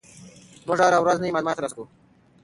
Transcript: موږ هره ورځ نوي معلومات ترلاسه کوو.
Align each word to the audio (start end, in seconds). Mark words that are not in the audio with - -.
موږ 0.67 0.79
هره 0.85 0.97
ورځ 1.03 1.17
نوي 1.21 1.31
معلومات 1.33 1.57
ترلاسه 1.57 1.75
کوو. 1.77 1.87